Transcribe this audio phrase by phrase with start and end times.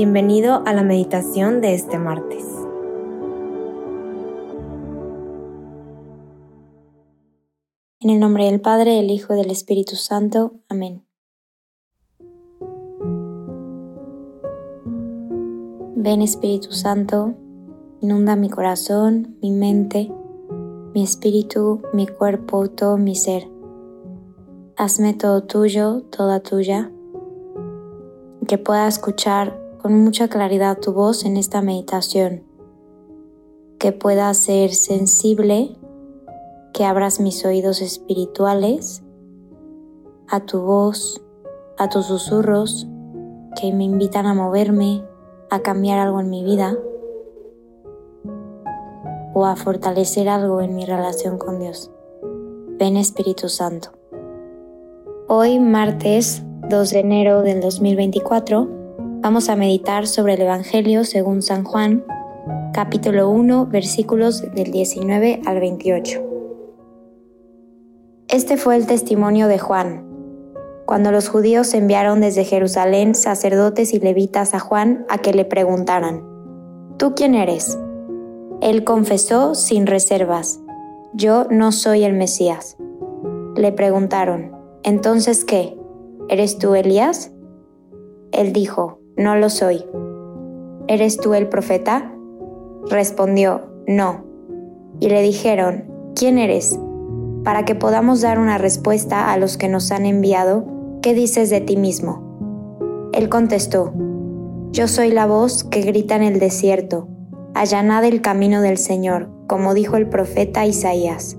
[0.00, 2.44] Bienvenido a la meditación de este martes.
[7.98, 10.52] En el nombre del Padre, del Hijo y del Espíritu Santo.
[10.68, 11.04] Amén.
[15.96, 17.34] Ven Espíritu Santo,
[18.00, 20.12] inunda mi corazón, mi mente,
[20.94, 23.50] mi espíritu, mi cuerpo, todo mi ser.
[24.76, 26.92] Hazme todo tuyo, toda tuya,
[28.46, 32.42] que pueda escuchar con mucha claridad tu voz en esta meditación,
[33.78, 35.76] que pueda ser sensible,
[36.72, 39.02] que abras mis oídos espirituales
[40.28, 41.22] a tu voz,
[41.78, 42.88] a tus susurros
[43.60, 45.04] que me invitan a moverme,
[45.50, 46.76] a cambiar algo en mi vida
[49.34, 51.90] o a fortalecer algo en mi relación con Dios.
[52.78, 53.90] Ven Espíritu Santo.
[55.28, 58.77] Hoy, martes 2 de enero del 2024,
[59.28, 62.02] vamos a meditar sobre el Evangelio según San Juan,
[62.72, 66.22] capítulo 1, versículos del 19 al 28.
[68.28, 70.06] Este fue el testimonio de Juan,
[70.86, 76.24] cuando los judíos enviaron desde Jerusalén sacerdotes y levitas a Juan a que le preguntaran,
[76.96, 77.78] ¿Tú quién eres?
[78.62, 80.58] Él confesó sin reservas,
[81.12, 82.78] Yo no soy el Mesías.
[83.56, 84.52] Le preguntaron,
[84.84, 85.76] ¿entonces qué?
[86.30, 87.30] ¿Eres tú Elías?
[88.32, 89.84] Él dijo, no lo soy.
[90.86, 92.14] ¿Eres tú el profeta?
[92.88, 94.24] Respondió, no.
[95.00, 96.78] Y le dijeron, ¿quién eres?
[97.44, 100.66] Para que podamos dar una respuesta a los que nos han enviado,
[101.02, 103.10] ¿qué dices de ti mismo?
[103.12, 103.92] Él contestó,
[104.70, 107.08] yo soy la voz que grita en el desierto,
[107.54, 111.36] allanad el camino del Señor, como dijo el profeta Isaías.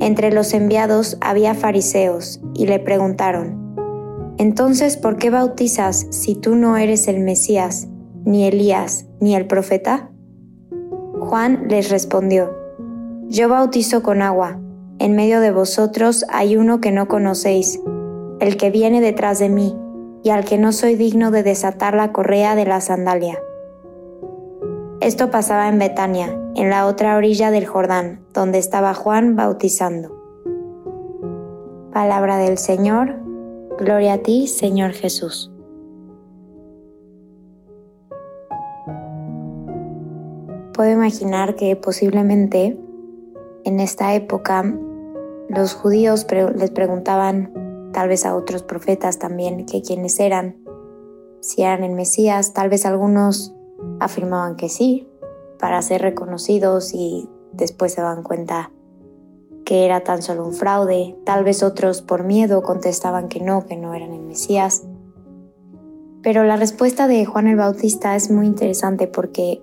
[0.00, 3.57] Entre los enviados había fariseos, y le preguntaron,
[4.38, 7.88] entonces, ¿por qué bautizas si tú no eres el Mesías,
[8.24, 10.10] ni Elías, ni el profeta?
[11.18, 12.56] Juan les respondió,
[13.26, 14.60] Yo bautizo con agua,
[15.00, 17.80] en medio de vosotros hay uno que no conocéis,
[18.38, 19.76] el que viene detrás de mí,
[20.22, 23.40] y al que no soy digno de desatar la correa de la sandalia.
[25.00, 30.16] Esto pasaba en Betania, en la otra orilla del Jordán, donde estaba Juan bautizando.
[31.92, 33.27] Palabra del Señor,
[33.78, 35.52] Gloria a ti, Señor Jesús.
[40.74, 42.76] Puedo imaginar que posiblemente
[43.64, 44.64] en esta época
[45.48, 47.52] los judíos les preguntaban
[47.92, 50.56] tal vez a otros profetas también que quiénes eran,
[51.40, 53.54] si eran el Mesías, tal vez algunos
[54.00, 55.08] afirmaban que sí,
[55.60, 58.72] para ser reconocidos y después se dan cuenta
[59.68, 63.76] que era tan solo un fraude, tal vez otros por miedo contestaban que no, que
[63.76, 64.84] no eran el Mesías.
[66.22, 69.62] Pero la respuesta de Juan el Bautista es muy interesante porque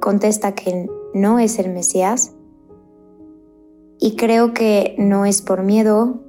[0.00, 2.34] contesta que no es el Mesías
[3.98, 6.20] y creo que no es por miedo,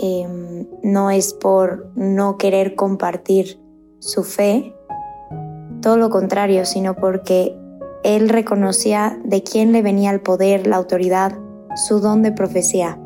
[0.00, 3.60] em, no es por no querer compartir
[4.00, 4.74] su fe,
[5.80, 7.56] todo lo contrario, sino porque
[8.02, 11.38] él reconocía de quién le venía el poder, la autoridad,
[11.74, 12.98] su don de profecía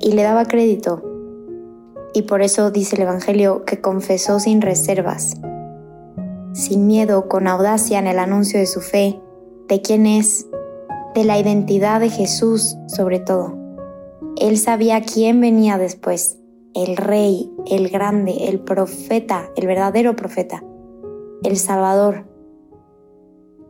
[0.00, 1.02] y le daba crédito.
[2.14, 5.36] Y por eso dice el Evangelio que confesó sin reservas,
[6.52, 9.20] sin miedo, con audacia en el anuncio de su fe,
[9.68, 10.46] de quién es,
[11.14, 13.56] de la identidad de Jesús sobre todo.
[14.36, 16.38] Él sabía quién venía después,
[16.74, 20.64] el rey, el grande, el profeta, el verdadero profeta,
[21.42, 22.26] el Salvador.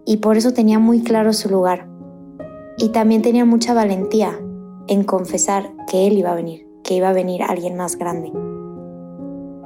[0.06, 1.90] Y por eso tenía muy claro su lugar
[2.80, 4.41] y también tenía mucha valentía
[4.88, 8.32] en confesar que Él iba a venir, que iba a venir alguien más grande.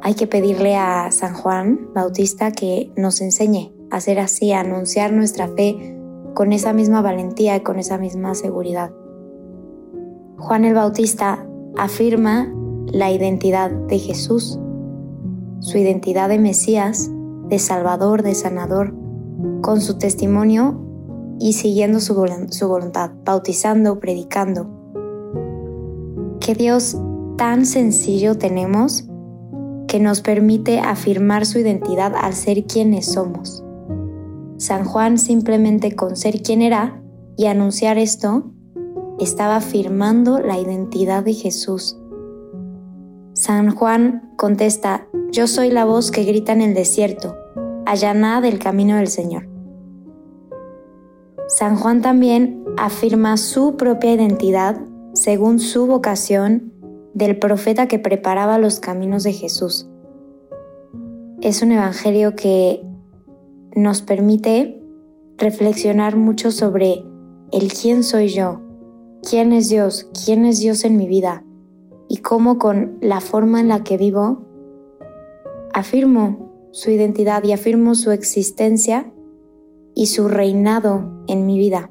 [0.03, 5.13] Hay que pedirle a San Juan Bautista que nos enseñe a ser así, a anunciar
[5.13, 5.97] nuestra fe
[6.35, 8.91] con esa misma valentía y con esa misma seguridad.
[10.37, 11.47] Juan el Bautista
[11.79, 12.53] afirma
[12.87, 14.59] la identidad de Jesús,
[15.61, 17.11] su identidad de Mesías,
[17.49, 18.93] de Salvador, de Sanador,
[19.63, 20.84] con su testimonio
[21.39, 24.69] y siguiendo su, voluntad, bautizando, predicando.
[26.41, 26.97] Qué Dios
[27.37, 29.05] tan sencillo tenemos
[29.89, 33.65] que nos permite afirmar su identidad al ser quienes somos.
[34.57, 37.03] San Juan simplemente con ser quien era
[37.37, 38.51] y anunciar esto,
[39.19, 41.99] estaba afirmando la identidad de Jesús.
[43.35, 47.37] San Juan contesta, yo soy la voz que grita en el desierto,
[47.87, 49.54] allanad del camino del Señor.
[51.47, 54.81] San Juan también afirma su propia identidad
[55.13, 56.73] según su vocación
[57.13, 59.89] del profeta que preparaba los caminos de Jesús.
[61.41, 62.83] es un evangelio que
[63.77, 64.81] nos permite
[65.37, 67.05] reflexionar mucho sobre
[67.53, 68.63] el quién soy yo,
[69.29, 71.45] quién es Dios, quién es Dios en mi vida
[72.09, 74.47] y cómo con la forma en la que vivo
[75.75, 79.13] afirmo su identidad y afirmo su existencia
[79.95, 81.91] y su reinado en mi vida.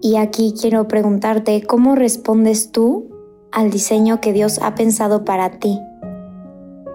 [0.00, 3.08] Y aquí quiero preguntarte, ¿cómo respondes tú
[3.50, 5.80] al diseño que Dios ha pensado para ti?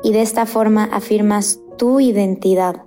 [0.03, 2.85] Y de esta forma afirmas tu identidad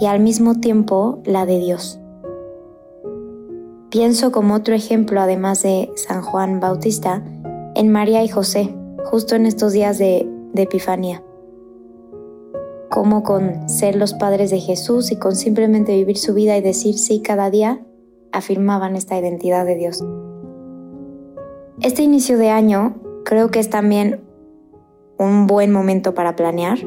[0.00, 1.98] y al mismo tiempo la de Dios.
[3.90, 7.24] Pienso como otro ejemplo, además de San Juan Bautista,
[7.74, 11.22] en María y José, justo en estos días de, de Epifanía.
[12.90, 16.98] Como con ser los padres de Jesús y con simplemente vivir su vida y decir
[16.98, 17.84] sí cada día,
[18.32, 20.04] afirmaban esta identidad de Dios.
[21.80, 24.24] Este inicio de año creo que es también
[25.18, 26.78] un buen momento para planear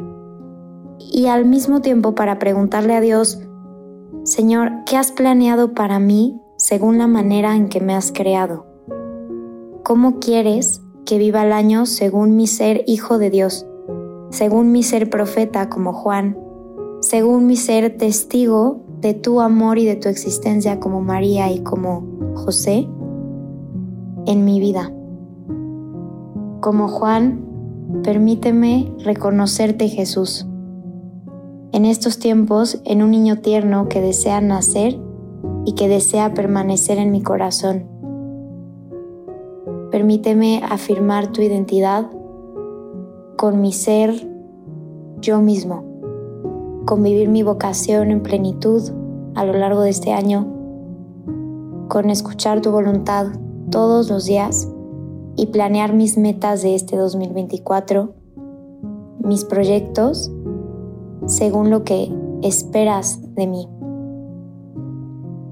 [0.99, 3.39] y al mismo tiempo para preguntarle a Dios,
[4.23, 8.65] Señor, ¿qué has planeado para mí según la manera en que me has creado?
[9.83, 13.65] ¿Cómo quieres que viva el año según mi ser hijo de Dios,
[14.31, 16.37] según mi ser profeta como Juan,
[17.01, 22.03] según mi ser testigo de tu amor y de tu existencia como María y como
[22.35, 22.87] José
[24.25, 24.91] en mi vida?
[26.61, 27.45] Como Juan,
[28.03, 30.47] permíteme reconocerte Jesús
[31.71, 34.99] en estos tiempos en un niño tierno que desea nacer
[35.65, 37.85] y que desea permanecer en mi corazón.
[39.89, 42.09] Permíteme afirmar tu identidad
[43.41, 44.13] con mi ser
[45.19, 45.83] yo mismo,
[46.85, 48.83] con vivir mi vocación en plenitud
[49.33, 50.45] a lo largo de este año,
[51.87, 53.29] con escuchar tu voluntad
[53.71, 54.71] todos los días
[55.35, 58.13] y planear mis metas de este 2024,
[59.23, 60.31] mis proyectos
[61.25, 63.67] según lo que esperas de mí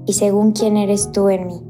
[0.06, 1.69] y según quién eres tú en mí.